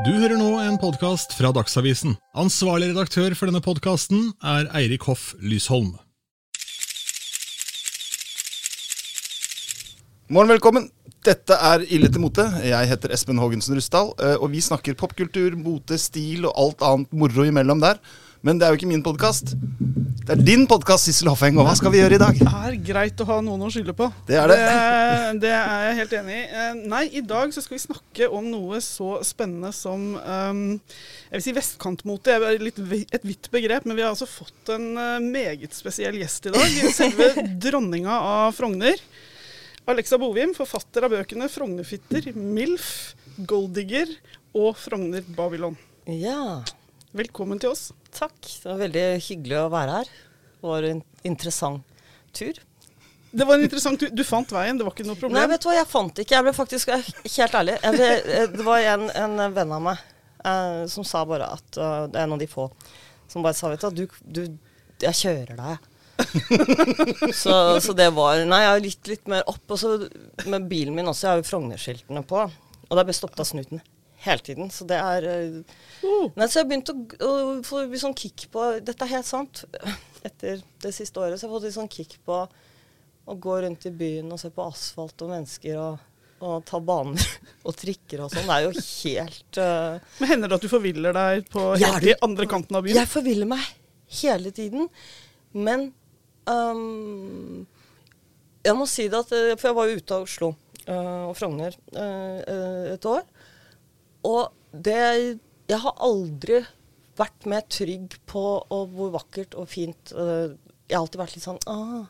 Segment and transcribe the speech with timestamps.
[0.00, 2.14] Du hører nå en podkast fra Dagsavisen.
[2.38, 5.92] Ansvarlig redaktør for denne podkasten er Eirik Hoff Lysholm.
[10.32, 10.88] Morgen, velkommen.
[11.22, 12.46] Dette er Ille til mote.
[12.64, 14.14] Jeg heter Espen Hågensen Rustdal.
[14.18, 18.00] eh, Og vi snakker popkultur, mote, stil og alt annet moro imellom der.
[18.42, 19.52] Men det er jo ikke min podkast.
[20.22, 21.54] Det er din podkast, Sissel Hoffeng.
[21.62, 22.38] Og hva skal vi gjøre i dag?
[22.40, 24.08] Det er greit å ha noen å skylde på.
[24.26, 24.56] Det er det.
[24.58, 26.42] Det, det er jeg helt enig i.
[26.50, 30.64] Eh, Nei, i dag så skal vi snakke om noe så spennende som um,
[31.28, 32.34] Jeg vil si vestkantmote.
[32.42, 32.82] Det er litt
[33.14, 36.76] et vidt begrep, men vi har altså fått en eh, meget spesiell gjest i dag.
[36.98, 37.30] Selve
[37.68, 39.06] dronninga av Frogner.
[39.86, 43.14] Alexa Bovim, forfatter av bøkene 'Frognerfitter', 'MILF',
[43.46, 44.18] 'Golddigger'
[44.58, 45.78] og 'Frogner Babylon'.
[46.10, 46.62] Ja,
[47.12, 47.90] Velkommen til oss.
[48.16, 48.38] Takk.
[48.44, 50.12] Det var veldig hyggelig å være her.
[50.62, 51.98] Det var en interessant
[52.36, 52.60] tur.
[53.32, 54.10] Det var en interessant tur.
[54.12, 55.38] du fant veien, det var ikke noe problem?
[55.40, 56.36] Nei, vet du hva, jeg fant ikke.
[56.36, 57.78] Jeg ble faktisk helt ærlig.
[57.82, 60.02] Ble, eh, det var en, en venn av meg
[60.44, 62.68] eh, som sa bare at uh, Det er en av de få
[63.32, 65.86] som bare sa, vet du, du, du jeg kjører deg,
[67.42, 69.64] så, så det var Nei, jeg har litt, litt mer opp.
[69.72, 69.94] Og så
[70.52, 72.44] med bilen min også, jeg har jo Frogner-skiltene på.
[72.90, 73.80] Og der ble stoppet av snuten
[74.24, 74.70] hele tiden.
[74.70, 76.32] Så det er eh, Oh.
[76.34, 79.60] Nei, så jeg begynte å, å få litt sånn kick på Dette er helt sant.
[80.26, 82.40] Etter det siste året så har jeg fått litt sånn kick på
[83.22, 86.00] å gå rundt i byen og se på asfalt og mennesker og,
[86.42, 87.22] og ta baner
[87.66, 88.48] og trikker og sånn.
[88.50, 92.16] Det er jo helt uh, Men Hender det at du forviller deg på helt i
[92.26, 92.98] andre kanten av byen?
[92.98, 93.68] Jeg forviller meg
[94.22, 94.90] hele tiden.
[95.52, 95.90] Men
[96.50, 97.62] um,
[98.62, 100.52] jeg må si det at eh, For jeg var jo ute av Oslo
[100.86, 103.24] uh, og Frogner øh, et år.
[104.28, 105.38] Og det
[105.70, 106.62] Jeg har aldri
[107.18, 110.54] vært mer trygg på hvor vakkert og fint uh,
[110.88, 112.06] Jeg har alltid vært litt sånn ah,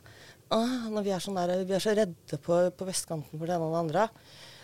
[0.55, 3.57] ah, Når vi er sånn der Vi er så redde på, på vestkanten for det
[3.57, 4.07] ene og det andre.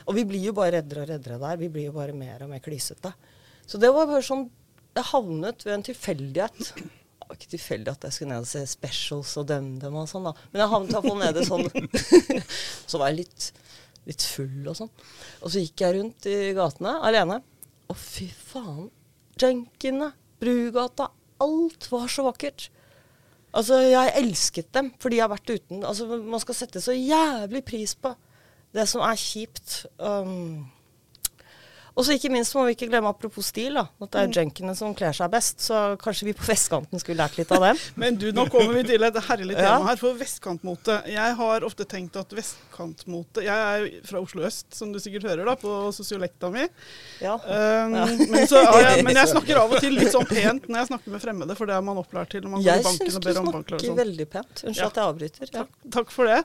[0.08, 1.58] Og vi blir jo bare reddere og reddere der.
[1.60, 3.12] Vi blir jo bare mer og mer klysete.
[3.68, 4.46] Så det var bare sånn
[4.96, 6.72] Jeg havnet ved en tilfeldighet
[7.28, 10.06] det var ikke tilfeldig at jeg skulle ned og se specials og dømme dem og
[10.08, 10.30] sånn, da.
[10.48, 11.66] Men jeg havnet iallfall nede sånn
[12.88, 13.48] Så var jeg litt,
[14.08, 14.92] litt full og sånn.
[15.42, 17.42] Og så gikk jeg rundt i gatene alene.
[17.88, 18.88] Og fy faen.
[19.38, 21.10] Junkiene, Brugata.
[21.44, 22.68] Alt var så vakkert.
[23.56, 27.62] Altså, jeg elsket dem fordi jeg har vært uten Altså, man skal sette så jævlig
[27.64, 28.10] pris på
[28.76, 29.86] det som er kjipt.
[29.96, 30.66] Um,
[31.96, 33.86] og så ikke minst må vi ikke glemme apropos stil, da.
[34.04, 35.60] At det er junkiene som kler seg best.
[35.64, 37.80] Så kanskje vi på vestkanten skulle lært litt av dem.
[38.02, 39.64] Men du, nå kommer vi til et herlig Ja.
[39.78, 41.00] tema her, for vestkantmote.
[41.10, 45.44] Jeg har ofte tenkt at vestkantmote Jeg er fra Oslo øst, som du sikkert hører
[45.48, 46.66] da, på sosiolekta mi.
[47.22, 47.34] Ja.
[47.38, 47.96] Um,
[48.30, 51.14] men, så, jeg, men jeg snakker av og til litt sånn pent når jeg snakker
[51.16, 53.22] med fremmede, for det er man opplært til når man går Jeg i banken og
[53.22, 53.62] du ber om banklån.
[53.64, 54.00] og snakker sånn.
[54.04, 54.54] veldig pent.
[54.64, 54.90] Unnskyld Ja.
[54.92, 55.48] at jeg avbryter.
[55.48, 55.52] Ja.
[55.64, 56.42] Takk, takk for det.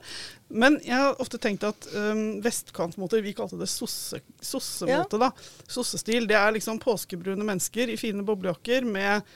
[0.53, 5.31] Men jeg har ofte tenkt at um, vestkantmote, vi kalte det sosse- sossemote, da.
[5.67, 6.27] Sossestil.
[6.29, 9.27] Det er liksom påskebrune mennesker i fine boblejakker med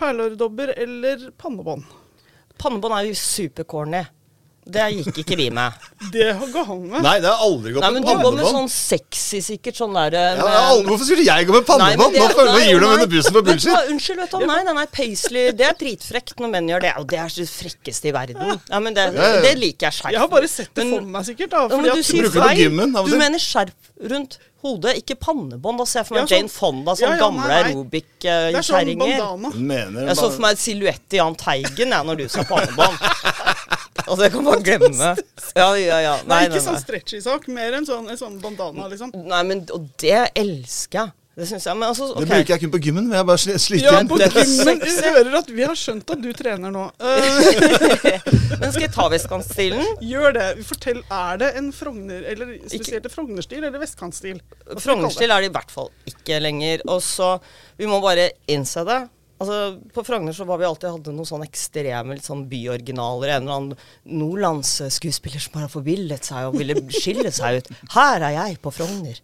[0.00, 1.84] perleøredobber eller pannebånd.
[2.60, 4.04] Pannebånd er jo supercorny.
[4.72, 5.72] Det gikk ikke vi med.
[6.14, 7.02] Det ga han med.
[7.04, 9.94] Nei, det har aldri gått Nei, med men du går med sånn sexy sikkert, sånn
[9.98, 12.16] der Ja, jeg har aldri, hvorfor skulle jeg gå med pannebånd?
[12.16, 13.92] Nå føler jeg gir du under bussen for Vet du hva, bullshit.
[13.94, 14.46] Unnskyld, vet du.
[14.50, 16.92] Nei, nei, nei, paisley Det er dritfrekt når menn gjør det.
[17.02, 18.54] Og det er det frekkeste i verden.
[18.70, 19.40] Ja, men det, Ja, ja.
[19.44, 20.14] det liker jeg skjerf.
[20.16, 21.50] Jeg har bare sett det for meg, sikkert.
[21.52, 21.66] da.
[21.68, 23.76] Fordi men du at, sier bruker det på gymmen Du mener skjerf
[24.10, 25.80] rundt hodet, ikke pannebånd.
[25.80, 29.16] Da ser jeg for meg Ja, sånn- Jane Fonda, sånn Ja, ja, gamle aerobic-kjerringer.
[29.20, 32.96] sånn Jeg så for meg et silhuett i Jahn Teigen jeg, når du sa pannebånd.
[34.14, 35.12] altså, jeg kan bare glemme.
[35.56, 36.16] Ja, ja, ja.
[36.24, 39.14] Nei, Nei, ikke nei, sånn stretchy sak, mer enn sånn, en sånn bandana, liksom.
[39.30, 41.16] nei men, og det elsker jeg.
[41.40, 41.76] Det syns jeg.
[41.78, 44.08] Men altså, Det bruker jeg kun på gymmen, men jeg bare sliter Ja, igjen.
[44.10, 44.80] på gymmen.
[44.84, 46.82] Jeg hører at vi har skjønt at du trener nå.
[47.00, 49.86] Eh, Men skal jeg ta vestkantstilen?
[50.04, 50.48] gjør det.
[50.68, 54.40] Fortell, er det en Frogner, eller spesielt en Frogner-stil eller vestkantstil?
[54.66, 54.76] Det?
[54.82, 56.82] Frognerstil er det i hvert fall ikke lenger.
[56.90, 57.30] Og så
[57.80, 58.98] Vi må bare innse det.
[59.40, 63.30] Altså, På Frogner så var vi alltid hadde noen sånn ekstreme litt sånn byoriginaler.
[63.32, 67.70] En eller annen nordlandsskuespiller som bare forvillet seg og ville skille seg ut.
[67.94, 69.20] Her er jeg på Frogner.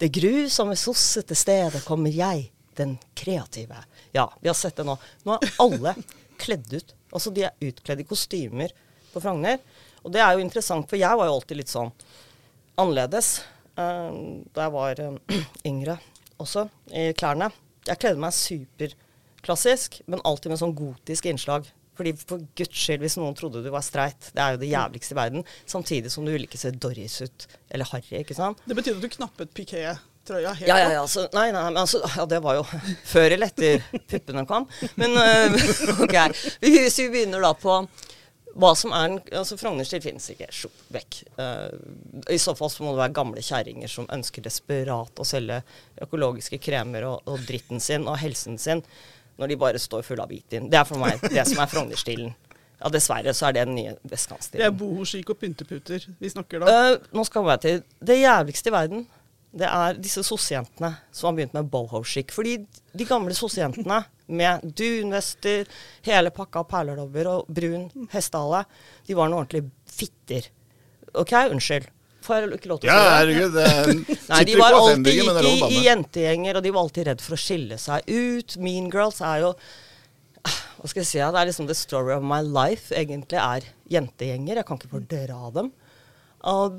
[0.00, 3.78] Det grusomme, sossete stedet kommer jeg, den kreative.
[4.12, 4.98] Ja, vi har sett det nå.
[5.24, 5.94] Nå er alle
[6.42, 6.92] kledd ut.
[7.14, 8.74] Altså, de er utkledd i kostymer
[9.14, 9.62] på Frogner.
[10.04, 11.92] Og det er jo interessant, for jeg var jo alltid litt sånn
[12.76, 13.38] annerledes
[13.78, 14.12] eh,
[14.52, 15.40] da jeg var eh,
[15.70, 15.96] yngre
[16.42, 17.48] også, i klærne.
[17.86, 18.34] Jeg kledde meg
[19.44, 21.66] superklassisk, men alltid med sånn gotisk innslag.
[21.94, 25.14] Fordi for guds skyld, hvis noen trodde du var streit, det er jo det jævligste
[25.14, 25.44] i verden.
[25.66, 28.58] Samtidig som du ville ikke se Doris ut, eller Harry, ikke sant.
[28.66, 31.04] Det betyr at du knappet piké-trøya helt Ja, ja, ja.
[31.04, 32.64] Altså, nei, nei, men altså, ja, det var jo
[33.04, 34.66] før eller etter puppene kom.
[34.98, 35.54] Men uh,
[36.04, 36.18] OK.
[36.64, 37.78] Hvis vi begynner da på
[38.54, 40.50] hva som er den, altså Frogner-stil finnes ikke.
[40.54, 41.22] Sjopp, vekk.
[41.38, 41.70] Uh,
[42.30, 45.62] I så fall så må det være gamle kjerringer som ønsker desperat å selge
[46.02, 48.82] økologiske kremer og, og dritten sin og helsen sin
[49.40, 50.70] når de bare står fulle av hvitvin.
[50.70, 52.34] Det er for meg det som er Frogner-stilen.
[52.80, 54.78] Ja, dessverre så er det den nye Det er vestkantstilen.
[54.78, 56.72] bohoskik og pynteputer vi snakker da.
[56.94, 59.06] Uh, nå skal jeg til det jævligste i verden.
[59.54, 62.34] Det er disse sossejentene som har begynt med boho-skikk.
[62.34, 62.56] Fordi
[62.92, 65.70] de gamle sossejentene med dunvester,
[66.04, 68.64] hele pakka perledobber og brun hestehale,
[69.06, 70.50] de var noen ordentlige fitter.
[71.14, 71.86] OK, unnskyld.
[72.24, 73.14] Får jeg ikke lov til å Ja, si det?
[73.14, 73.54] herregud.
[73.54, 77.24] Det er, Nei, de var alltid gikk i, i jentegjenger, og de var alltid redd
[77.24, 78.56] for å skille seg ut.
[78.64, 79.54] Mean Girls er jo
[80.44, 81.18] Hva skal jeg si?
[81.22, 84.60] Det er liksom the story of my life, egentlig, er jentegjenger.
[84.60, 85.70] Jeg kan ikke fordra dem.
[86.44, 86.74] Og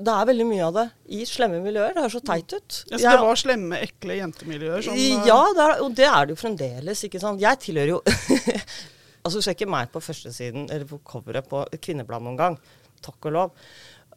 [0.00, 1.92] det er veldig mye av det i slemme miljøer.
[1.92, 2.78] Det høres så teit ut.
[2.88, 6.24] Ja, så det var slemme, ekle jentemiljøer som eh, ja, det er, og det er
[6.30, 7.02] det jo fremdeles.
[7.04, 7.42] ikke sant?
[7.44, 8.00] Jeg tilhører jo
[9.20, 12.56] Altså, Du ser ikke meg på førstesiden eller på coveret på Kvinnebladet noen gang.
[13.04, 13.52] Takk og lov.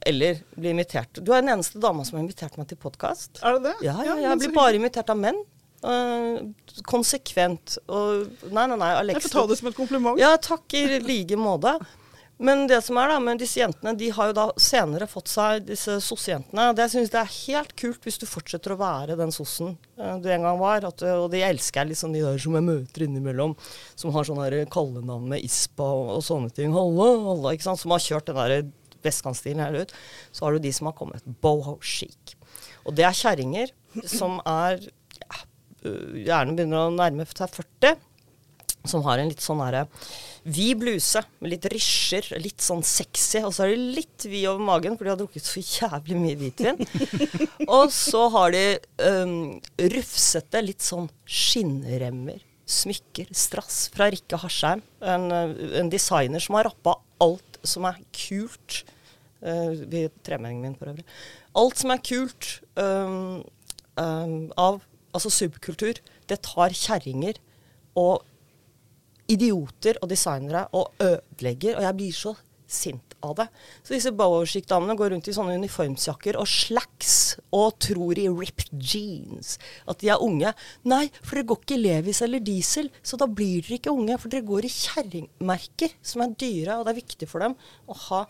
[0.06, 1.20] Eller bli invitert.
[1.20, 3.42] Du er den eneste dama som har invitert meg til podkast.
[3.42, 3.76] Er det det?
[3.88, 5.40] Ja, ja, ja jeg blir bare invitert av menn.
[5.84, 6.54] Uh,
[6.88, 7.78] konsekvent.
[7.92, 9.26] Og Nei, nei, nei, Jeg Alex.
[9.28, 10.20] får ta det som et kompliment.
[10.20, 11.78] Ja, takk i like måte.
[12.44, 15.68] Men det som er da men disse jentene, de har jo da senere fått seg
[15.68, 16.72] disse sossejentene.
[16.76, 20.28] Det syns jeg er helt kult hvis du fortsetter å være den sossen eh, du
[20.34, 20.88] en gang var.
[20.90, 23.54] At, og de elsker jeg liksom de der som jeg møter innimellom,
[23.96, 26.74] som har sånne kallenavn med Ispa og, og sånne ting.
[26.76, 27.84] Halla, halla, ikke sant.
[27.84, 28.58] Som har kjørt den der
[29.06, 29.94] vestkantstilen her ut.
[30.32, 31.26] Så har du de som har kommet.
[31.44, 32.36] Boho chic.
[32.84, 33.74] Og det er kjerringer
[34.10, 35.44] som er ja,
[35.86, 38.02] øh, gjerne begynner å nærme seg 40
[38.84, 39.86] som har en litt sånn herre
[40.44, 43.40] vid bluse med litt rysjer, litt sånn sexy.
[43.48, 46.40] Og så er de litt vid over magen, for de har drukket så jævlig mye
[46.42, 46.82] hvitvin.
[47.78, 48.66] og så har de
[49.08, 49.38] um,
[49.96, 54.84] rufsete, litt sånn skinnremmer, smykker, strass fra Rikke Harsheim.
[55.00, 58.84] En, en designer som har rappa alt som er kult.
[59.44, 61.04] Uh, vi tremenningen min, for øvrig.
[61.60, 63.42] Alt som er kult um,
[64.00, 64.80] um, av
[65.14, 66.00] altså subkultur,
[66.30, 67.38] det tar kjerringer
[68.00, 68.24] og
[69.32, 72.34] idioter og designere og ødelegger, og jeg blir så
[72.74, 73.46] sint av det.
[73.86, 77.14] Så disse Bowerchick-damene går rundt i sånne uniformsjakker og slacks
[77.56, 79.56] og tror i ripped jeans.
[79.88, 80.52] At de er unge.
[80.90, 84.18] Nei, for dere går ikke i Levis eller Diesel, så da blir dere ikke unge.
[84.20, 87.56] For dere går i kjerringmerker som er dyre, og det er viktig for dem
[87.88, 88.24] å ha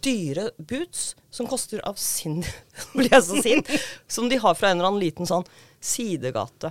[0.00, 2.38] dyre boots som koster av sin
[2.96, 3.68] blir jeg så sint,
[4.08, 5.44] som de har fra en eller annen liten sånn
[5.84, 6.70] sidegate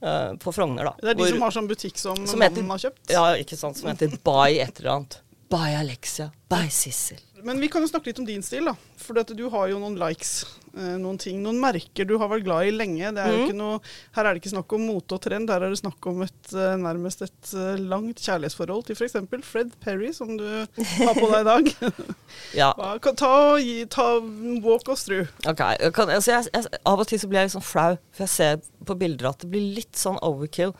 [0.00, 0.94] eh, på Frogner, da.
[1.02, 3.12] Det er de hvor- som har sånn butikk som, som mannen heter, har kjøpt.
[3.12, 3.76] Ja, ikke sant.
[3.82, 5.18] Som heter Buy et eller annet.
[5.48, 6.30] By Alexia.
[6.50, 7.22] By Sissel.
[7.46, 8.72] Men vi kan jo snakke litt om din stil, da.
[8.98, 12.66] For du har jo noen likes, eh, noen ting, noen merker du har vært glad
[12.66, 13.12] i lenge.
[13.14, 13.76] Det er ikke noe,
[14.16, 16.40] her er det ikke snakk om mote og trend, her er det snakk om et,
[16.50, 19.14] eh, nærmest et eh, langt kjærlighetsforhold til f.eks.
[19.46, 21.72] Fred Perry, som du har på deg i dag.
[22.56, 22.72] Ja.
[23.16, 23.32] Ta,
[23.62, 24.06] gi, ta
[24.64, 25.28] walk us through.
[25.46, 25.76] Okay.
[25.80, 28.26] Jeg kan, altså jeg, jeg, av og til så blir jeg litt sånn flau, for
[28.26, 30.74] jeg ser på bilder at det blir litt sånn overkill.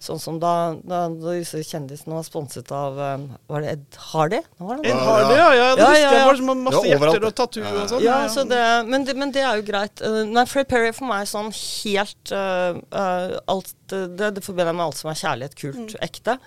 [0.00, 4.38] Sånn som da, da, disse kjendisene var sponset av um, Var det Ed Hardy?
[4.56, 5.48] Nå var det Ed Hardy, ja.
[5.52, 5.52] ja.
[5.58, 8.04] ja, det Ja, jeg var som masse hjerter og tattoo og sånn.
[8.06, 10.00] Ja, så det, men, det, men det er jo greit.
[10.00, 14.72] Uh, nei, Fred Perry er for meg sånn helt uh, uh, alt, det, det forbinder
[14.72, 16.38] jeg med alt som er kjærlighet, kult, ekte.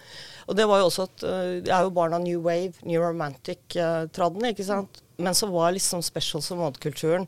[0.49, 3.06] Og det var jo også at uh, Jeg er jo barn av New Wave, New
[3.06, 5.03] Romantic-tradden, ikke sant.
[5.21, 7.27] Men så var liksom specials og modekulturen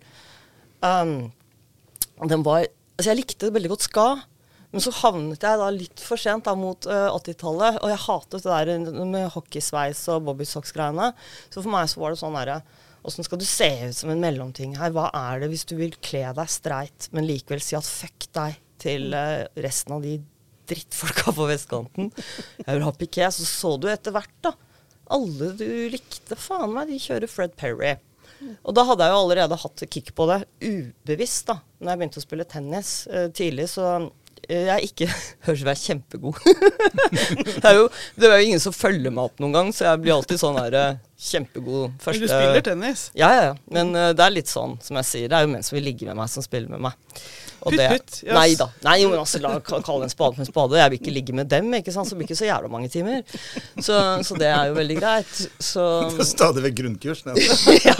[0.82, 1.30] um,
[2.26, 4.06] Den var Altså, jeg likte veldig godt ska.
[4.76, 8.44] Men så havnet jeg da litt for sent da mot uh, 80-tallet, og jeg hatet
[8.44, 11.14] det der med hockeysveis og bobbysocks-greiene.
[11.48, 12.60] Så for meg så var det sånn derre
[13.06, 14.90] Åssen skal du se ut som en mellomting her?
[14.90, 18.58] Hva er det hvis du vil kle deg streit, men likevel si at fuck deg
[18.82, 20.18] til uh, resten av de
[20.66, 22.10] drittfolka på vestkanten?
[22.64, 23.30] Jeg vil ha piké.
[23.30, 24.56] Så så du etter hvert, da.
[25.14, 27.94] Alle du likte, faen meg, de kjører Fred Perry.
[28.66, 31.60] Og da hadde jeg jo allerede hatt kick på det, ubevisst, da.
[31.80, 34.08] Når jeg begynte å spille tennis Uh, tidlig, så eh,
[34.50, 35.08] jeg er ikke
[35.46, 36.40] Høres ut som jeg er kjempegod.
[37.46, 40.04] det, er jo, det er jo ingen som følger meg opp noen gang, så jeg
[40.04, 43.08] blir alltid sånn her kjempegod kjempegod Men du spiller tennis.
[43.16, 43.56] Ja, ja, ja.
[43.72, 45.88] Men eh, det er litt sånn, som jeg sier, det er jo menn som vil
[45.88, 47.22] ligge med meg, som spiller med meg.
[47.74, 48.34] Det- pytt, yes.
[48.38, 48.68] Nei da.
[48.86, 50.78] Nei, men altså, la ka- kalle en spade for en spade.
[50.78, 52.06] Jeg vil ikke ligge med dem, ikke sant.
[52.06, 53.24] Så det blir ikke så jævla mange timer.
[53.82, 55.34] Så, så det er jo veldig greit.
[55.60, 57.26] Så Det er Stadig vekk grunnkurs.
[57.26, 57.42] nede.
[57.90, 57.96] ja,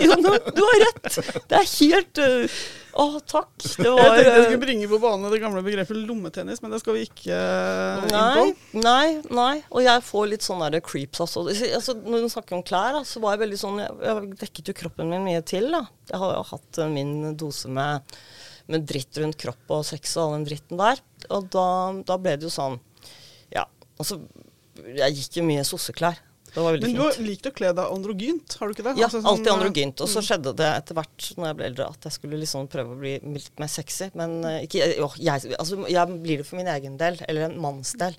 [0.00, 1.20] jo, du har rett.
[1.50, 2.56] Det er helt uh,
[2.94, 3.50] Å, takk.
[3.58, 6.78] Det Jeg tenkte jeg øh, skulle bringe på bane det gamle begrepet lommetennis, men det
[6.78, 8.82] skal vi ikke inn Nei, på.
[8.84, 9.54] nei, nei.
[9.74, 11.42] Og jeg får litt sånn derre creeps altså.
[11.50, 11.96] altså.
[12.06, 14.76] Når du snakker om klær, da, så var jeg veldig sånn Jeg, jeg dekket jo
[14.84, 15.82] kroppen min mye til, da.
[16.12, 18.14] Jeg har jo hatt uh, min dose med,
[18.72, 21.02] med dritt rundt kropp og sex og all den dritten der.
[21.30, 21.66] Og da,
[22.06, 22.78] da ble det jo sånn
[23.52, 23.66] Ja.
[24.00, 24.20] Altså,
[24.74, 26.18] jeg gikk jo mye sosseklær.
[26.54, 27.16] Det var veldig Men du fint.
[27.16, 28.92] har likt å kle deg androgynt, har du ikke det?
[29.00, 30.02] Ja, Altså sånn, alltid eh, androgynt.
[30.04, 32.94] Og så skjedde det etter hvert når jeg ble eldre, at jeg skulle liksom prøve
[32.94, 34.08] å bli litt mer sexy.
[34.14, 37.56] Men uh, ikke, jo, jeg, altså, jeg blir det for min egen del, eller en
[37.62, 38.14] manns del.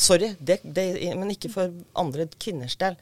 [0.00, 0.86] Sorry, det, det,
[1.20, 2.96] men ikke for andre kvinners del.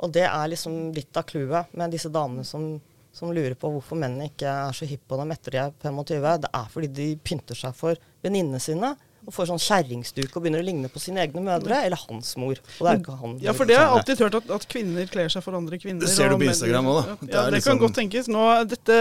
[0.00, 2.78] Og det er liksom litt av clouet med disse damene som,
[3.16, 6.26] som lurer på hvorfor mennene ikke er så hypp på dem etter de er 25.
[6.44, 8.92] Det er fordi de pynter seg for venninnene sine.
[9.26, 12.60] Og får sånn kjerringsduke og begynner å ligne på sine egne mødre, eller hans mor.
[12.78, 13.32] Og det er ikke han.
[13.42, 16.06] Ja, for det har jeg alltid hørt, at, at kvinner kler seg for andre kvinner.
[16.06, 17.06] Det ser du på Instagram òg, da.
[17.08, 18.28] Ja, Det ja, det liksom- kan godt tenkes.
[18.30, 19.00] Nå, dette,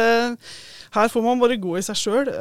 [0.96, 2.32] her får man bare gå i seg sjøl.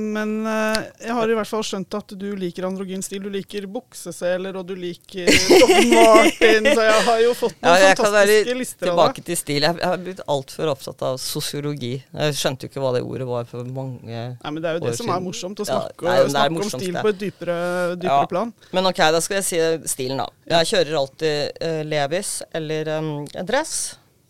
[0.00, 3.22] men uh, jeg har i hvert fall skjønt at du liker androgyn stil.
[3.24, 6.70] Du liker bukseseler, og du liker Doc Martin.
[6.70, 9.40] Så jeg har jo fått Ja, noen jeg kan være fantastiske lister av tilbake til
[9.40, 9.66] stil.
[9.66, 11.92] Jeg, har blitt altfor opptatt av sosiologi.
[12.14, 14.84] Jeg skjønte jo ikke hva det ordet var for mange Nei, men Det er jo
[14.84, 16.94] det år som er morsomt, å Ja, snakke, nei, men det er snakke om stil
[16.94, 17.02] det.
[17.10, 17.56] På et dypere,
[18.00, 18.26] dypere Ja.
[18.30, 18.52] plan.
[18.72, 19.60] Men ok, da skal jeg si
[19.92, 20.28] stilen, da.
[20.56, 23.10] Jeg kjører alltid uh, Levis eller um,
[23.46, 23.76] dress.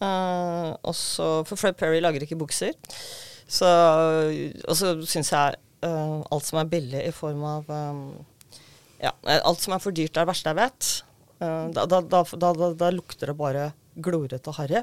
[0.01, 2.73] Uh, også, for Fred Perry lager ikke bukser.
[3.51, 8.05] Så, og så syns jeg uh, alt som er billig i form av um,
[9.01, 10.91] Ja, eh, alt som er for dyrt, er det verste jeg vet.
[11.41, 14.83] Uh, da, da, da, da, lukter det bare glorete og harry.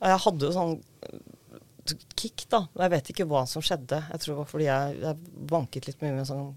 [0.00, 0.74] Og jeg hadde jo sånn
[1.06, 2.64] eh, kick, da.
[2.80, 4.00] Jeg vet ikke hva som skjedde.
[4.10, 6.48] Jeg tror det var fordi jeg, jeg vanket litt mye med sånn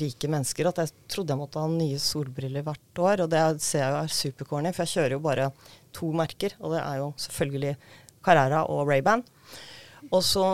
[0.00, 3.24] rike mennesker at jeg trodde jeg måtte ha nye solbriller hvert år.
[3.24, 5.50] Og det ser jeg jo er supercorny, for jeg kjører jo bare
[5.96, 6.56] to merker.
[6.60, 7.76] Og det er jo selvfølgelig
[8.26, 9.24] Carrera og Ray-Ban.
[10.10, 10.44] Og så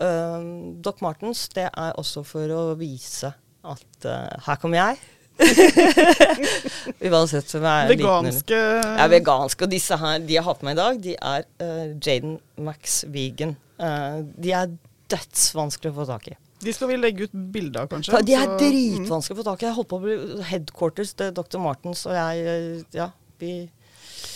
[0.00, 0.46] øh,
[0.84, 3.32] Doc Martens, det er også for å vise
[3.64, 5.02] at øh, her kommer jeg.
[7.10, 10.58] Uansett om jeg er liten Veganske jeg er vegansk, og disse her, de jeg har
[10.60, 13.56] på meg i dag, de er uh, Jaden Max Vegan.
[13.80, 14.76] Uh, de er
[15.10, 16.36] dødsvanskelig å få tak i.
[16.62, 18.20] De skal vi legge ut bilde av, kanskje.
[18.24, 19.66] De er dritvanskelig å få tak i.
[19.68, 21.58] Jeg holdt på å bli headquarters til Dr.
[21.62, 23.10] Martens, og jeg eh, Ja,
[23.42, 23.54] vi.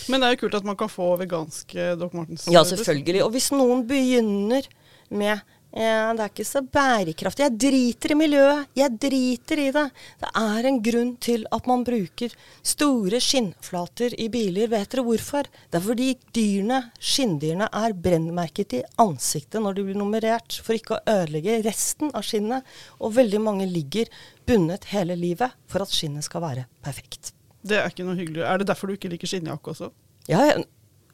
[0.09, 2.47] Men det er jo kult at man kan få veganske Doc Martens.
[2.51, 3.23] Ja, selvfølgelig.
[3.25, 4.67] Og hvis noen begynner
[5.09, 7.43] med ja, det er ikke så bærekraftig.
[7.45, 8.69] Jeg driter i miljøet.
[8.77, 9.83] Jeg driter i det.
[10.23, 12.33] Det er en grunn til at man bruker
[12.65, 14.71] store skinnflater i biler.
[14.71, 15.45] Vet dere hvorfor?
[15.69, 20.97] Det er fordi dyrene, skinndyrene er brennmerket i ansiktet når de blir nummerert, for ikke
[20.97, 22.65] å ødelegge resten av skinnet.
[22.97, 24.09] Og veldig mange ligger
[24.49, 27.35] bundet hele livet for at skinnet skal være perfekt.
[27.61, 28.41] Det er ikke noe hyggelig.
[28.41, 29.93] Er det derfor du ikke liker skinnjakke også?
[30.29, 30.65] Ja, jeg,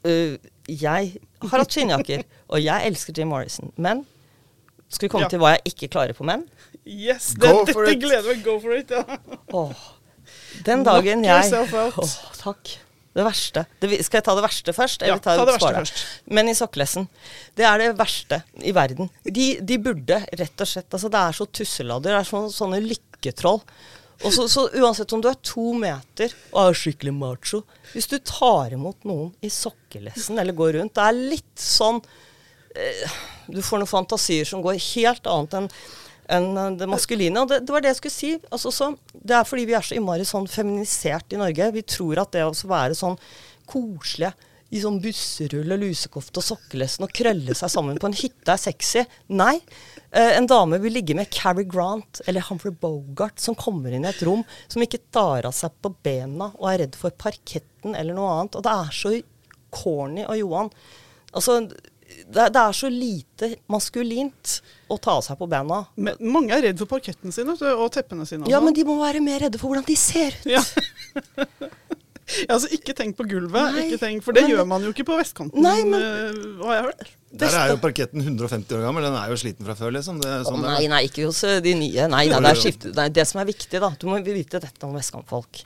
[0.07, 3.75] øh, jeg har hatt skinnjakker, og jeg elsker Jim Morrison.
[3.75, 4.05] Men
[4.95, 5.33] skal vi komme Ja.
[5.33, 6.47] til hva jeg ikke klarer på menn?
[6.85, 7.33] Yes!
[7.35, 8.01] Det, dette it.
[8.03, 8.41] gleder meg.
[8.45, 8.91] Go for it.
[8.93, 9.19] Ja.
[9.53, 9.85] Åh,
[10.65, 11.93] den dagen Knock jeg.
[11.99, 12.75] Åh, Takk.
[13.15, 13.61] Det verste.
[13.79, 15.03] Det, skal jeg ta det verste først?
[15.05, 15.99] Ja, Eller ta ta det verste først.
[16.35, 17.05] Men i sokkelessen.
[17.55, 19.07] Det er det verste i verden.
[19.23, 22.11] De, de burde rett og slett altså Det er så tusseladder.
[22.11, 23.61] Det er sånne, sånne lykketroll.
[24.23, 27.59] Og så, så uansett om du er to meter og er skikkelig macho
[27.91, 31.99] Hvis du tar imot noen i sokkelessen eller går rundt Det er litt sånn
[33.47, 35.71] Du får noen fantasier som går helt annet enn
[36.31, 37.43] enn eh, det maskuline.
[37.43, 38.31] Og det, det var det jeg skulle si.
[38.49, 41.71] Altså, så, det er fordi vi er så innmari sånn feminisert i Norge.
[41.75, 43.19] Vi tror at det å være sånn
[43.69, 44.33] koselige
[44.73, 48.59] i sånn busserull og lusekofte og sokkelesten og krølle seg sammen på en hytte er
[48.59, 49.03] sexy.
[49.37, 49.53] Nei.
[50.09, 54.09] Eh, en dame vil ligge med Carrie Grant eller Humphrey Bogart som kommer inn i
[54.09, 58.17] et rom som ikke tar av seg på bena og er redd for parketten eller
[58.17, 58.57] noe annet.
[58.57, 59.13] Og det er så
[59.75, 60.73] corny av Johan.
[61.35, 61.59] Altså,
[62.25, 65.83] det, er- det er så lite maskulint å ta seg på bena.
[65.95, 68.47] Men mange er redd for parketten sin og teppene sine.
[68.49, 70.47] Ja, men de må være mer redde for hvordan de ser ut.
[70.55, 70.63] Ja.
[71.35, 73.75] Ja, altså, ikke tenk på gulvet.
[73.75, 76.65] Nei, ikke tenk, for det men- gjør man jo ikke på vestkanten, Nei, men- eh,
[76.65, 77.13] har jeg hørt.
[77.35, 79.03] Der er jo parketten 150 år gammel.
[79.03, 80.21] Den er jo sliten fra før, liksom.
[80.23, 82.05] Det sånn Å det nei, nei, ikke hos eh, de nye.
[82.07, 84.87] Nei, nei, det er skiftet, Nei, det som er viktig, da Du må vite dette
[84.87, 85.65] om vestkantfolk.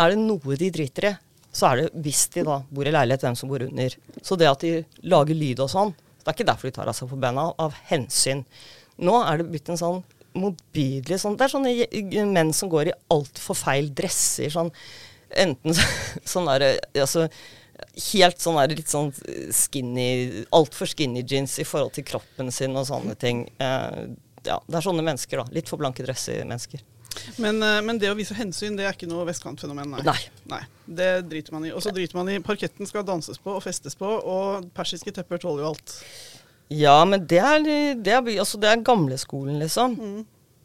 [0.00, 1.12] Er det noe de driter i,
[1.52, 3.94] så er det hvis de da bor i leilighet, hvem som bor under.
[4.24, 5.92] Så det at de lager lyd og sånn,
[6.22, 8.44] det er ikke derfor de tar av seg på bena, av hensyn.
[9.02, 10.02] Nå er det blitt en sånn
[10.38, 14.52] motbydelig sånn Det er sånne menn som går i altfor feil dresser.
[14.52, 14.70] Sånn
[15.42, 15.76] enten
[16.32, 17.26] sånn derre Altså
[18.12, 19.10] helt sånn der litt sånn
[19.52, 23.44] skinny Altfor skinny jeans i forhold til kroppen sin og sånne ting.
[23.60, 24.04] Eh,
[24.46, 25.54] ja, det er sånne mennesker, da.
[25.54, 26.82] Litt for blanke dresser-mennesker.
[27.42, 30.04] Men, eh, men det å vise hensyn, det er ikke noe vestkantfenomen, nei.
[30.06, 30.18] Nei.
[30.52, 31.72] Nei, Det driter man i.
[31.72, 35.42] Og så driter man i parketten skal danses på og festes på, og persiske tepper
[35.42, 35.96] tåler jo alt.
[36.72, 37.66] Ja, men det er,
[38.00, 39.98] det er, altså det er gamleskolen, liksom.
[39.98, 40.22] Mm.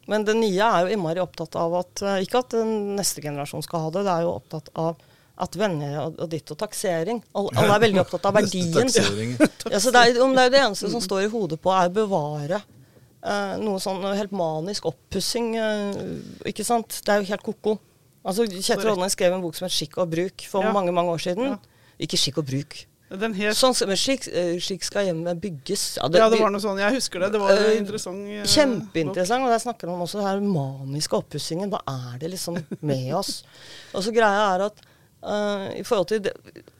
[0.08, 3.64] Men det nye er jo innmari opptatt av at eh, Ikke at den neste generasjon
[3.66, 4.96] skal ha det, det er jo opptatt av
[5.38, 7.20] at venner og, ditt og taksering.
[7.38, 8.88] Alle, alle er veldig opptatt av verdien.
[8.88, 11.70] Ja, så det, er, om det er jo det eneste som står i hodet på,
[11.70, 12.58] er å bevare
[13.60, 15.54] noe sånn helt manisk oppussing.
[15.56, 17.00] eh, ikke sant?
[17.04, 17.78] Det er jo helt ko-ko.
[18.28, 20.72] Altså, Kjetil Aanes skrev en bok som het 'Skikk og bruk' for Ja.
[20.72, 21.44] mange mange år siden.
[21.44, 21.58] Ja.
[22.00, 22.84] Ikke 'Skikk og bruk'.
[23.10, 25.96] Den het Sånn som slik, eh, slik skal hjemmet bygges.
[25.96, 26.76] Ja, Ja, det var noe sånn.
[26.78, 27.32] Jeg husker det.
[27.32, 28.44] Det var Eh, interessant Uh.
[28.44, 29.44] Kjempeinteressant.
[29.44, 31.70] Og der snakker om også den maniske oppussingen.
[31.70, 33.44] Hva er det liksom med oss?
[33.94, 34.74] Og så greia er at
[35.24, 36.32] uh, i forhold til det,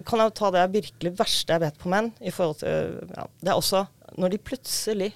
[0.04, 2.12] Kan jeg ta det virkelig verste jeg vet på menn?
[2.20, 3.86] i forhold til, ja, Det er også
[4.18, 5.12] når de plutselig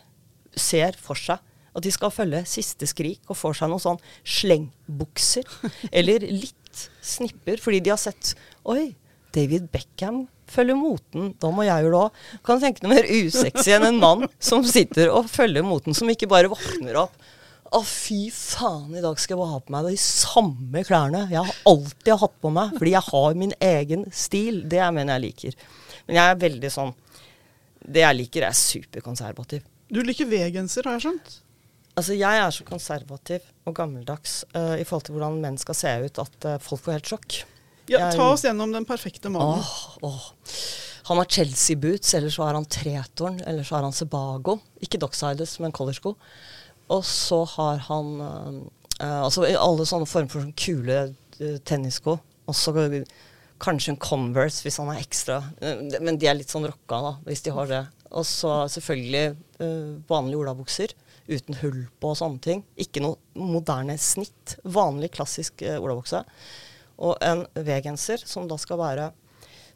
[0.59, 1.41] ser for seg
[1.73, 5.47] at de skal følge siste skrik og får seg noen sånn slengbukser.
[5.99, 8.35] eller litt snipper fordi de har sett
[8.69, 8.93] Oi,
[9.33, 11.33] David Beckham følger moten.
[11.41, 12.25] Da må jeg gjøre det òg.
[12.45, 16.11] Kan du tenke noe mer usexy enn en mann som sitter og følger moten, som
[16.13, 17.17] ikke bare våkner opp
[17.73, 21.41] å, fy faen, i dag skal jeg bare ha på meg de samme klærne jeg
[21.41, 24.61] har alltid hatt på meg, fordi jeg har min egen stil.
[24.69, 25.57] Det er mener jeg liker.
[26.07, 26.93] Men jeg er veldig sånn
[27.83, 29.65] Det jeg liker, er superkonservativ.
[29.93, 31.33] Du liker V-genser, har jeg skjønt?
[32.01, 35.91] Altså, jeg er så konservativ og gammeldags uh, i forhold til hvordan menn skal se
[36.07, 37.37] ut, at uh, folk får helt sjokk.
[37.91, 39.61] Ja, Jeg- ta oss gjennom den perfekte mannen.
[39.61, 40.31] Åh, åh.
[41.11, 44.61] Han har Chelsea-boots, eller så har han Tretorn, eller så har han Sebago.
[44.81, 46.15] Ikke Docksiders, men collegesko.
[46.95, 48.13] Og så har han
[49.01, 52.15] eh, altså alle sånne former for sånne kule tennissko.
[52.47, 53.03] Og så eh,
[53.63, 55.37] kanskje en Converse hvis han er ekstra
[56.03, 57.83] Men de er litt sånn rocka, da, hvis de har det.
[58.13, 60.93] Og så selvfølgelig uh, vanlige olabukser
[61.31, 62.63] uten hull på og sånne ting.
[62.81, 64.59] Ikke noe moderne snitt.
[64.65, 66.23] Vanlig, klassisk uh, olabukse.
[67.03, 69.09] Og en V-genser som da skal være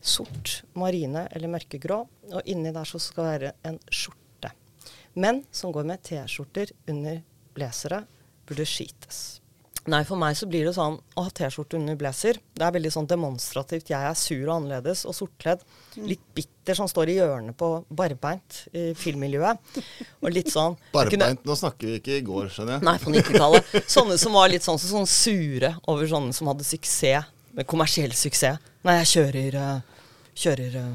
[0.06, 2.02] sort, marine eller mørkegrå.
[2.34, 4.52] Og inni der så skal det være en skjorte.
[5.16, 7.22] Menn som går med T-skjorter under
[7.56, 8.04] blazere,
[8.46, 9.40] burde skites.
[9.86, 12.40] Nei, for meg så blir det sånn å ha T-skjorte under blazer.
[12.56, 13.90] Det er veldig sånn demonstrativt.
[13.92, 15.62] Jeg er sur og annerledes og sortkledd.
[16.02, 19.78] Litt bitter som står i hjørnet på barbeint i filmmiljøet.
[20.20, 21.14] Og litt sånn Barbeint?
[21.14, 21.46] kunne-.
[21.46, 22.86] Nå snakker vi ikke i går, skjønner jeg.
[22.88, 23.76] Nei, på 90-tallet.
[23.96, 28.12] Sånne som var litt sånn, så, sånn sure over sånne som hadde suksess, med kommersiell
[28.16, 28.58] suksess.
[28.86, 30.90] Nei, jeg kjører, eh, kjører eh,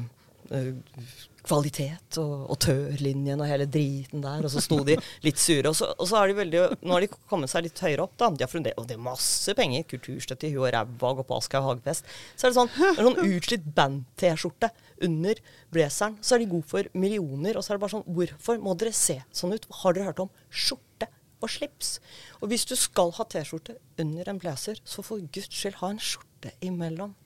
[1.42, 4.44] kvalitet og, og tørlinjen og hele driten der.
[4.46, 4.96] Og så sto de
[5.26, 5.70] litt sure.
[5.70, 8.14] Og så, og så er de veldig Nå har de kommet seg litt høyere opp,
[8.20, 8.30] da.
[8.30, 9.86] De har og det er masse penger.
[9.90, 12.12] Kulturstøtte i huet og ræva, gå på Aschehoug hagefest.
[12.36, 14.70] Så er det sånn, er sånn utslitt band-T-skjorte
[15.08, 15.42] under
[15.74, 16.20] blazeren.
[16.22, 17.58] Så er de god for millioner.
[17.58, 19.68] Og så er det bare sånn Hvorfor må dere se sånn ut?
[19.82, 21.10] Har dere hørt om skjorte?
[21.42, 21.96] og slips.
[22.38, 25.98] Og hvis du skal ha T-skjorte under en blazer, så for guds skyld ha en
[25.98, 27.16] skjorte imellom.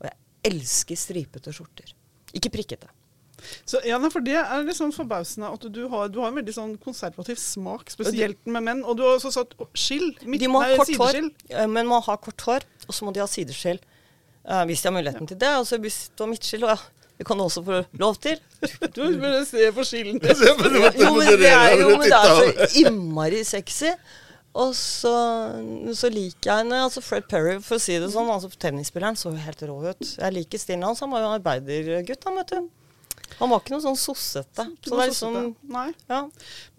[0.00, 1.92] Og jeg elsker stripete skjorter.
[2.36, 2.90] Ikke prikkete.
[3.68, 6.54] Så, ja, for Det er litt sånn forbausende at du har, du har en veldig
[6.54, 8.82] sånn konservativ smak, spesielt med menn.
[8.84, 10.10] Og du har også satt skill.
[10.24, 11.70] Midt, De må ha nei, kort hår, sideskill.
[11.76, 13.80] men må ha kort hår, og så må de ha sideskill.
[14.48, 15.50] Uh, hvis de har muligheten til det.
[15.60, 16.78] Altså hvis du har midtskill, og ja,
[17.18, 18.40] det kan du også få lov til.
[18.96, 20.22] Du burde se på skillen.
[21.02, 23.92] Jo, men det er jo men det er så innmari sexy.
[24.58, 25.12] Og så,
[25.94, 26.80] så liker jeg henne.
[26.88, 30.02] Altså Fred Perry, for å si det sånn, altså tennisspilleren så jo helt rå ut.
[30.02, 31.04] Jeg liker stilen hans.
[31.04, 32.74] Han var jo arbeidergutt, han, vet du.
[33.38, 34.64] Han var ikke noe sånn sossete.
[34.82, 35.36] Så det er liksom
[35.70, 35.86] Nei.
[36.10, 36.24] Ja.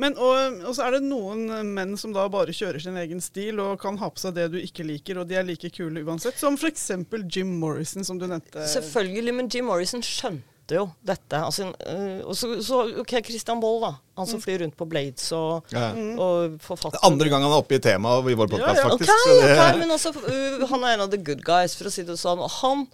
[0.01, 3.61] Men, og, og så er det noen menn som da bare kjører sin egen stil
[3.63, 6.39] og kan ha på seg det du ikke liker, og de er like kule uansett.
[6.41, 6.89] Som f.eks.
[7.31, 8.65] Jim Morrison, som du nevnte.
[8.73, 11.39] Selvfølgelig, men Jim Morrison skjønte jo dette.
[11.39, 13.91] Altså, øh, og så, så OK, Christian Boll, da.
[14.19, 15.89] Han som flyr rundt på Blades og, Ja.
[16.19, 18.93] og forfatter er andre gang han er oppe i temaet i vår podkast, Ja, ja.
[18.93, 19.27] Ok, faktisk.
[19.41, 22.03] det, Okay, men også, uh, han er en av the good guys, for å si
[22.03, 22.43] det sånn.
[22.59, 22.85] Han,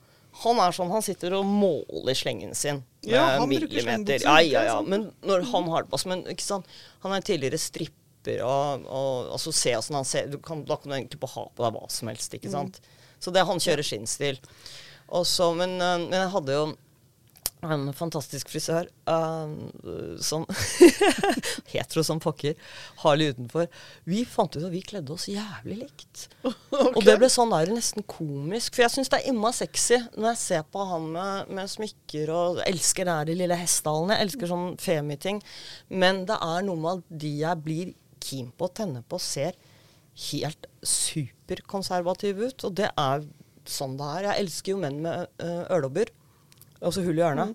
[0.43, 2.83] han er sånn, han sitter og måler slengen sin.
[3.05, 4.23] Ja, med bruker millimeter.
[4.25, 4.79] Ja, ja, ja.
[4.81, 6.65] Men når han har det Men ikke sant,
[7.03, 10.89] han er tidligere stripper, og, og altså, se åssen han ser du kan, Da kan
[10.89, 12.81] du egentlig bare ha på deg hva som helst, ikke sant.
[13.19, 14.39] Så det, han kjører sin stil.
[15.13, 16.65] Også, men, øh, men jeg hadde jo
[17.73, 20.47] en fantastisk frisør Uh, sånn
[21.71, 22.55] hetero som pokker,
[23.03, 23.67] Harley utenfor.
[24.09, 26.23] Vi fant ut at vi kledde oss jævlig likt.
[26.71, 28.73] Og det ble sånn der nesten komisk.
[28.73, 32.33] For jeg syns det er imma sexy når jeg ser på han med, med smykker
[32.33, 34.15] og elsker det her de lille hestehalen.
[34.15, 35.43] Jeg elsker sånn femi-ting.
[35.93, 37.93] Men det er noe med at de jeg blir
[38.25, 39.53] keen på å tenne på, ser
[40.31, 42.67] helt superkonservative ut.
[42.67, 43.25] Og det er
[43.69, 44.29] sånn det er.
[44.31, 46.09] Jeg elsker jo menn med øh, ørelobber.
[46.81, 47.53] Altså hull i ørene.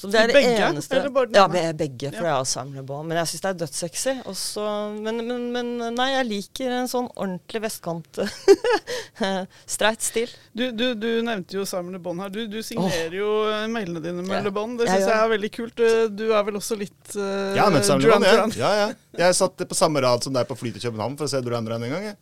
[0.00, 2.30] Så det er det Begge, eneste eller bare Ja, med be- begge, for Ja.
[2.30, 3.08] jeg har samlebånd.
[3.10, 4.12] Men jeg syns det er dødssexy.
[4.30, 4.62] Også,
[5.02, 8.20] Men, men, men nei, jeg liker en sånn ordentlig vestkant
[9.66, 10.30] streit stil.
[10.56, 12.32] Du, du, du nevnte jo samlebånd Le her.
[12.32, 14.50] Du, du signerer jo eh, mailene dine med Ja.
[14.54, 14.72] Bon.
[14.78, 15.84] Det syns jeg, jeg er veldig kult.
[16.16, 18.46] Du er vel også litt uh, Ja, men samlebånd, ja.
[18.56, 18.88] ja, ja.
[19.26, 21.66] Jeg satt på samme rad som deg på fly til København for å se Duran
[21.68, 22.08] Duran en gang.
[22.12, 22.16] Jeg.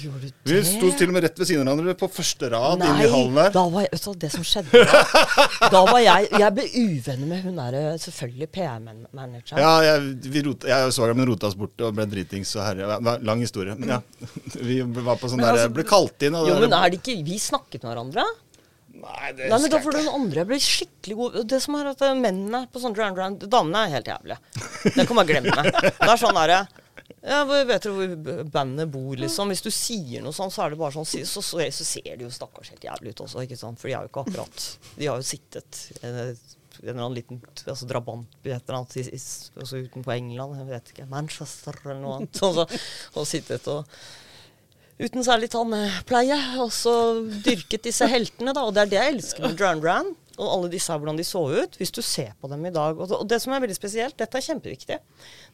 [0.00, 2.80] Gjorde du Vi sto til og med rett ved siden av hverandre på første rad
[2.80, 3.50] inne i hallen Nei, der.
[3.52, 5.02] da var jeg, det som skjedde da,
[5.74, 9.60] da var jeg Jeg ble uvenner med hun der eh, selvfølgelig PR-manageren.
[9.60, 12.64] Ja, jeg, vi rota, jeg og svogeren min rota oss bort og ble dritings og
[12.64, 12.96] herre.
[13.04, 13.76] Det Lang historie.
[13.76, 14.00] Men ja.
[14.70, 16.40] Vi var på sånn der altså- Ble kalt inn.
[16.40, 18.24] Og Jo, men er det ikke Vi snakket med hverandre?
[19.02, 21.40] Nei, det Nei, men da får du den andre bli skikkelig god.
[21.52, 24.38] Det som er at mennene på sånn Drown Drown Damene er helt jævlige.
[24.96, 25.64] Det kan man glemme.
[25.72, 26.62] Det er sånn derre
[27.22, 29.52] ja, Vet du hvor bandet bor, liksom?
[29.52, 32.24] Hvis du sier noe sånn, så er det bare sånn Så, så, så ser de
[32.26, 33.78] jo stakkars helt jævlig ut også, ikke sant?
[33.78, 34.66] For de er jo ikke akkurat
[34.98, 36.34] De har jo sittet en, en
[36.82, 40.92] eller annen liten altså drabant et eller annet i- i- altså utenpå England, jeg vet
[40.94, 42.80] ikke, Manchester eller noe annet, og, så,
[43.20, 43.86] og sittet og
[45.02, 46.92] uten særlig tannpleie, og så
[47.44, 48.62] dyrket disse heltene, da.
[48.68, 50.10] Og det er det jeg elsker med Drown Dran.
[50.42, 51.76] Og alle disse hvordan de så ut.
[51.78, 52.98] Hvis du ser på dem i dag.
[52.98, 54.98] Og, det som er veldig spesielt, dette er kjempeviktig,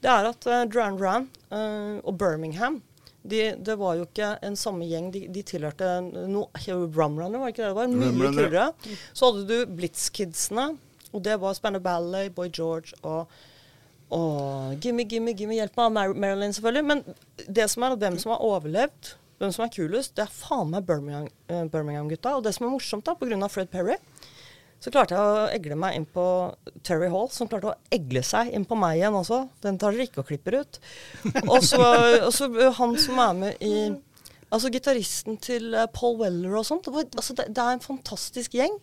[0.02, 2.80] det er at uh, Duran Duran uh, og Birmingham
[3.28, 5.10] de, det var jo ikke en samme gjeng.
[5.12, 5.88] De, de tilhørte
[6.30, 6.48] noe
[6.96, 7.92] Rumrunner, var ikke det det var?
[7.92, 8.66] Mye kulere.
[9.12, 10.70] Så hadde du Blitzkidsene,
[11.12, 13.28] og det var Spanner Ballet, Boy George og
[14.08, 15.90] og gimme, gimme, gimme, hjelp meg.
[15.92, 16.84] Mar Marilyn, selvfølgelig.
[16.88, 17.02] Men
[17.44, 20.70] det som er at hvem som har overlevd, hvem som er kulest, det er faen
[20.72, 21.58] meg Birmingham-gutta.
[21.74, 22.32] Birmingham-gutta.
[22.38, 23.50] og det som er morsomt, da, pga.
[23.52, 23.98] Fred Perry,
[24.78, 26.24] så klarte jeg å egle meg inn på
[26.86, 29.40] Terry Hall, som klarte å egle seg inn på meg igjen også.
[29.64, 30.78] Den tar dere ikke og klipper ut.
[31.48, 31.80] Og så
[32.78, 33.78] han som er med i
[34.48, 36.86] Altså gitaristen til eh, Paul Weller og sånt.
[36.86, 38.78] Det, var, altså, det, det er en fantastisk gjeng.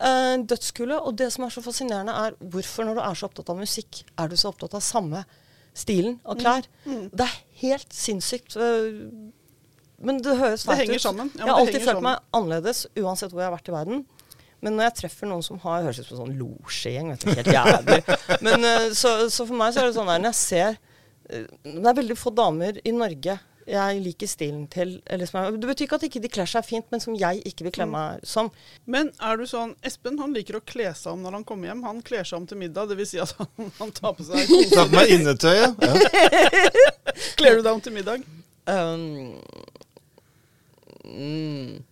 [0.00, 0.96] Uh, dødskule.
[0.96, 4.00] Og det som er så fascinerende, er hvorfor når du er så opptatt av musikk,
[4.16, 5.20] er du så opptatt av samme
[5.76, 6.64] stilen og klær.
[6.86, 8.56] Det er helt sinnssykt.
[8.56, 9.28] Uh,
[10.04, 11.00] men det høres fælt ut.
[11.04, 11.30] sammen.
[11.34, 14.04] Ja, jeg har alltid følt meg annerledes uansett hvor jeg har vært i verden.
[14.64, 17.12] Men når jeg treffer noen som har Høres ut som en sånn losjegjeng.
[17.12, 18.00] vet du, Helt jævlig.
[18.46, 20.78] Men øh, så, så for meg så er det sånn der når jeg ser
[21.30, 24.98] øh, Det er veldig få damer i Norge jeg liker stilen til.
[25.08, 27.40] Eller som er, det betyr ikke at ikke de kler seg fint, men som jeg
[27.48, 28.50] ikke vil kle meg som.
[28.90, 31.84] Men er du sånn Espen han liker å kle seg om når han kommer hjem.
[31.88, 33.14] Han kler seg om til middag, dvs.
[33.14, 35.80] Si at han, han tar på seg Ta på meg innetøyet.
[35.80, 35.94] Ja.
[37.38, 38.24] Kler du deg om til middag?
[38.64, 39.34] Um,
[41.04, 41.82] mm,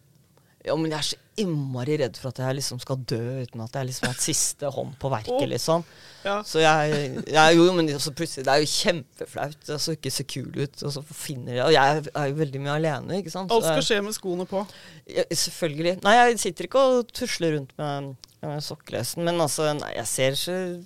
[0.65, 3.73] ja, men jeg er så innmari redd for at jeg liksom skal dø uten at
[3.79, 5.83] jeg liksom har et siste hånd på verket, liksom.
[6.25, 6.37] Ja.
[6.47, 9.57] Så jeg, jeg jo, men så plutselig, Det er jo kjempeflaut.
[9.67, 10.83] Det så ikke så kul ut.
[10.87, 13.51] Og så finner jeg Og jeg er- er jo veldig mye alene, ikke sant.
[13.51, 14.67] Alt skal skje med skoene på.
[15.09, 15.97] ja, selvfølgelig.
[16.05, 20.33] Nei, jeg sitter ikke og tusler rundt med, med sokkelesen, men altså, nei, jeg ser
[20.39, 20.85] så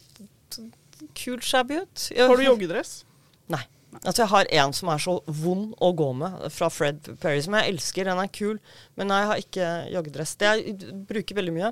[1.15, 2.09] kul shabby ut.
[2.15, 3.05] Jeg- Har du joggedress?
[3.49, 3.65] Nei.
[4.05, 7.55] Altså Jeg har en som er så vond å gå med, fra Fred Perry, som
[7.59, 8.05] jeg elsker.
[8.11, 8.59] Den er kul,
[8.99, 10.35] men jeg har ikke joggedress.
[10.41, 10.77] Det jeg
[11.09, 11.71] bruker veldig mye.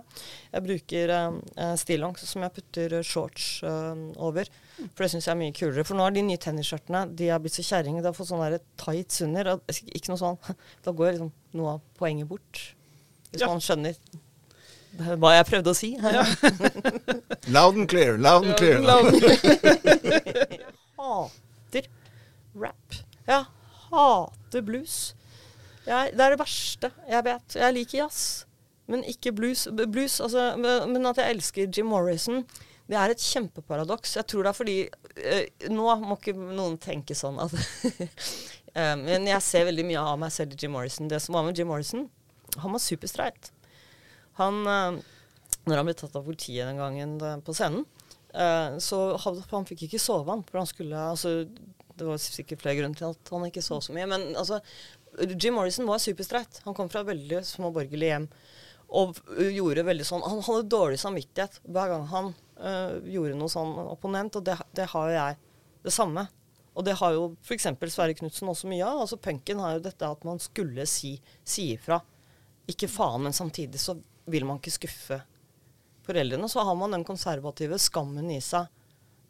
[0.55, 4.49] Jeg bruker eh, stillongs som jeg putter eh, shorts eh, over.
[4.95, 5.85] For det syns jeg er mye kulere.
[5.87, 8.03] For nå er de nye tennisskjørtene de er blitt så kjerringer.
[8.03, 9.55] De har fått sånne tights under.
[9.71, 10.39] Ikke noe sånn.
[10.85, 12.63] Da går liksom noe av poenget bort.
[13.31, 13.49] Hvis Ja.
[13.51, 13.95] man skjønner
[15.19, 15.89] hva jeg prøvde å si.
[17.55, 18.15] Loud and clear.
[18.19, 18.79] Loud and clear.
[20.95, 21.89] Jeg hater
[22.55, 22.99] rap.
[23.27, 23.45] Jeg
[23.91, 25.15] hater blues.
[25.85, 27.57] Jeg, det er det verste jeg vet.
[27.61, 28.45] Jeg liker jazz,
[28.89, 29.67] men ikke blues.
[29.73, 32.45] Blues, altså, men at jeg elsker Jim Morrison,
[32.89, 34.17] det er et kjempeparadoks.
[34.19, 34.77] Jeg tror det er fordi
[35.17, 40.21] øh, Nå må ikke noen tenke sånn at um, Men jeg ser veldig mye av
[40.21, 41.09] meg selv i Jim Morrison.
[41.09, 42.09] Det som var med Jim Morrison,
[42.61, 43.51] han var superstreit.
[44.41, 45.01] Han øh,
[45.65, 47.87] Når han ble tatt av politiet den gangen på scenen,
[48.37, 50.45] øh, så han fikk ikke sove han.
[50.51, 51.47] For han skulle altså,
[51.95, 54.07] Det var sikkert flere grunner til at han ikke så så mye.
[54.11, 54.61] Men altså,
[55.35, 56.61] Jim Morrison var superstreit.
[56.65, 58.29] Han kom fra veldig små borgerlige hjem.
[58.95, 59.17] Og
[59.55, 62.27] gjorde veldig sånn Han hadde dårlig samvittighet hver gang han
[62.61, 65.39] øh, gjorde noe sånn opponent, og det, det har jo jeg
[65.87, 66.27] det samme.
[66.75, 67.69] Og det har jo f.eks.
[67.95, 69.05] Sverre Knutsen også mye av.
[69.05, 71.15] Altså Punken har jo dette at man skulle si,
[71.47, 72.01] si ifra.
[72.71, 73.97] Ikke faen, men samtidig så
[74.31, 75.21] vil man ikke skuffe
[76.07, 76.49] foreldrene.
[76.51, 78.67] Så har man den konservative skammen i seg.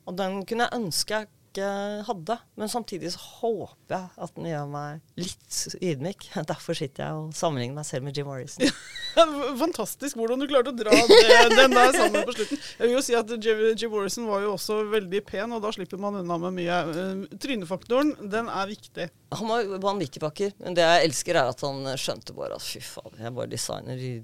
[0.08, 1.68] Og den kunne jeg ønske jeg ikke
[2.08, 2.36] hadde.
[2.58, 6.26] Men samtidig så håper jeg at den gjør meg litt ydmyk.
[6.50, 8.66] Derfor sitter jeg og sammenligner meg selv med Jim Morrison.
[9.62, 12.62] Fantastisk hvordan du klarte å dra det, den der sammen på slutten.
[12.80, 16.02] Jeg vil jo si at Jim Morrison var jo også veldig pen, og da slipper
[16.02, 16.80] man unna med mye.
[16.90, 19.08] Eh, Trynefaktoren, den er viktig.
[19.38, 20.54] Han var vanvittig vakker.
[20.64, 23.98] Men det jeg elsker, er at han skjønte bare at fy fader, jeg bare designer
[24.10, 24.14] i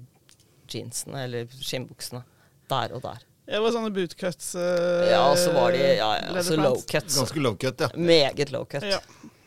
[0.71, 2.25] jeansene eller skinnbuksene.
[2.71, 3.23] Der og der.
[3.49, 4.53] Jeg var sånne bootcuts.
[4.55, 7.17] Uh, Ja, og så var de ja, ja, altså leather low cuts.
[7.17, 7.89] Ganske low cut, ja.
[7.97, 8.85] Meget low cut.
[8.87, 8.99] Ja.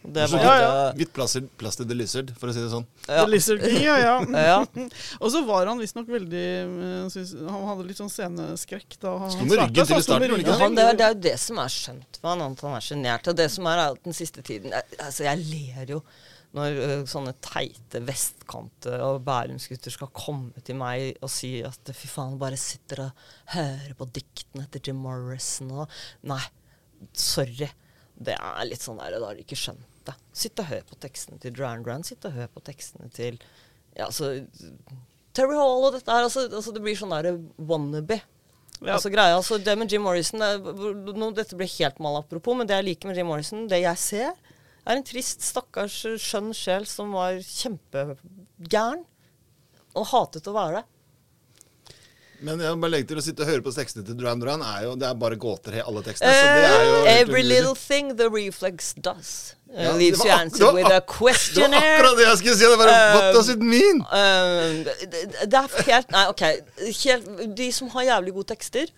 [0.04, 0.88] Det var Ja, ja.
[0.90, 2.84] eh, Hvitt plass til the lizard, for å si det sånn.
[3.08, 3.22] ja.
[3.24, 4.16] The Lizard King, ja, ja.
[4.50, 4.58] Ja.
[5.22, 9.32] Og så var han visstnok veldig eh, synes, Han hadde litt sånn sceneskrekk da han
[9.32, 11.62] Sto med ryggen til i starten, Ja, han, det, er, det er jo det som
[11.64, 13.32] er skjønt med han, at han er sjenert.
[13.32, 16.02] Og det som er, er at den siste tiden Altså, jeg ler jo
[16.54, 22.10] når øh, sånne teite vestkante- og bærumsgutter skal komme til meg og si at fy
[22.10, 23.24] faen, bare sitter og
[23.56, 25.98] hører på diktene til Jim Morrison og
[26.30, 26.42] Nei,
[27.10, 27.70] sorry.
[28.14, 30.14] Det er litt sånn der, da har de ikke skjønt det.
[30.36, 32.06] Sitt og hør på tekstene til Duran Duran.
[32.06, 33.40] Sitt og hør på tekstene til
[33.96, 34.36] ja, altså,
[35.34, 36.26] Terry Hall og dette her.
[36.26, 38.20] Altså, altså det blir sånn der wannabe.
[38.80, 38.96] Ja.
[38.96, 40.48] Altså greia, altså Det med Jim Morrison det,
[41.14, 44.00] nå, Dette blir helt mal apropos, men det jeg liker med Jim Morrison, det jeg
[44.02, 44.32] ser,
[44.86, 49.04] er en trist, stakkars, skjønn sjel som var kjempegæren.
[49.94, 50.84] Og hatet å være det.
[52.44, 54.82] Men jeg bare legger til å sitte og høre på tekstene til Duran Duran er
[54.84, 56.32] jo, det er bare gåter i alle tekstene.
[56.34, 56.72] det
[57.06, 57.44] Eh, every umulig.
[57.54, 61.80] little thing the reflex does uh, Ja, leaves you answered with a questionnaire.
[61.80, 62.66] Det var akkurat det jeg skulle si!
[62.68, 64.02] Det var, What does it mean?
[64.10, 65.22] Uh, det,
[65.54, 66.44] det er helt Nei, OK.
[67.04, 67.30] Helt,
[67.62, 68.92] de som har jævlig gode tekster,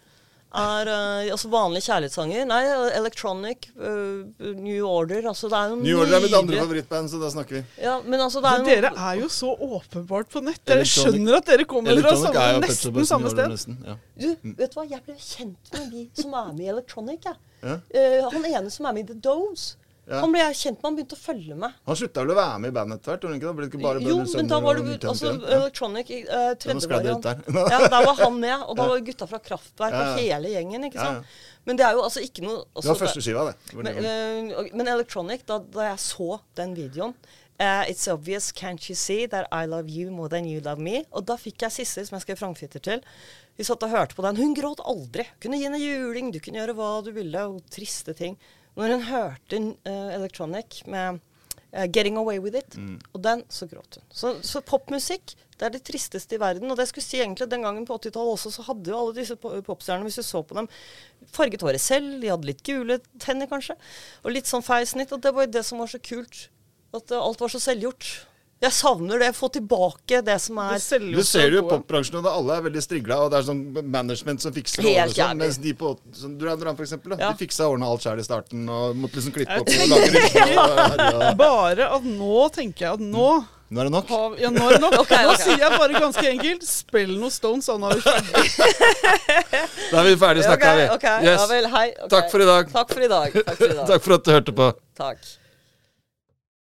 [0.63, 2.47] er uh, altså vanlige kjærlighetssanger.
[2.51, 2.61] Nei,
[2.97, 7.21] electronic, uh, New Order Altså, det er jo New Order er mitt andre favorittband, så
[7.23, 7.63] da snakker vi.
[7.83, 10.63] Ja, men altså, det er Men dere er jo så åpenbart på nett.
[10.69, 13.49] Dere skjønner at dere kommer fra samme, nesten samme sted.
[13.55, 13.97] nesten, ja.
[14.17, 14.87] Du, vet du hva?
[14.91, 17.43] Jeg ble kjent med de som er med i Electronic, jeg.
[17.67, 17.81] Ja.
[17.91, 19.75] Uh, han ene som er med i The Doves.
[20.07, 20.21] Ja.
[20.23, 21.79] Han ble jeg kjent med, han begynte å følge meg.
[21.91, 23.25] Han slutta vel å være med i bandet etter hvert?
[23.97, 24.03] det?
[24.05, 25.33] Det jo, men da var det altså.
[25.57, 27.27] Electronic uh, tredje variant.
[27.27, 30.87] ja, der var han med, og da var gutta fra Kraftverk og hele gjengen.
[30.87, 31.33] ikke sant?
[31.67, 33.57] Men det er jo altså ikke noe Det altså, var første skiva, det.
[33.73, 33.81] det.
[33.81, 34.13] men, det.
[34.61, 37.17] eh, men Electronic, da, da jeg så den videoen
[37.59, 41.03] uh, It's obvious, can't you see that I love you more than you love me?
[41.11, 43.03] Og da fikk jeg Sissel, som jeg skrev frangfitter til.
[43.57, 44.39] Vi satt og hørte på den.
[44.39, 45.27] Hun gråt aldri.
[45.43, 48.37] Kunne gi henne juling, du kunne gjøre hva du ville, og triste ting.
[48.77, 49.59] Når hun hørte
[49.89, 51.19] uh, Electronic med
[51.73, 52.99] uh, 'Getting Away With It', Mm.
[53.15, 54.05] og den, så gråt hun.
[54.11, 56.71] Så, så popmusikk, det er det tristeste i verden.
[56.71, 59.37] Og det skulle si egentlig den gangen på 80-tallet også, så hadde jo alle disse
[59.41, 60.69] po- popstjernene, hvis du så på dem,
[61.33, 63.77] farget håret selv, de hadde litt gule tenner kanskje,
[64.23, 65.13] og litt sånn feil snitt.
[65.17, 66.49] Og det var jo det som var så kult.
[66.95, 68.27] At alt var så selvgjort.
[68.65, 69.31] Jeg savner det.
[69.37, 72.63] Få tilbake det som er Det Du ser det jo i popbransjen, og alle er
[72.71, 75.91] veldig strigla, og det er sånn management som fikser Helt årene sånn, mens de på
[76.17, 77.33] sånn Duran Duran, for eksempel, Ja.
[77.33, 80.57] de fiksa årene alt sjøl i starten, og måtte liksom klippe opp og lage rytme.
[80.57, 81.35] og herja.
[81.37, 83.29] Bare at nå tenker jeg at nå
[83.69, 84.07] Nå er det nok.
[84.09, 84.95] har Ja, nå er det nok.
[85.03, 88.33] Okay, Nå sier jeg bare ganske enkelt spill noe Stones, sånn har er vi ferdig.
[89.91, 91.27] Da er vi ferdig Ok, okay, vi.
[91.27, 91.41] Yes.
[91.41, 91.89] ja vel, hei.
[92.09, 92.71] Takk for i dag.
[92.73, 93.33] Takk for i dag.
[93.35, 93.87] Takk for, i dag.
[93.91, 94.69] Takk for at du hørte på.
[94.97, 95.19] Takk.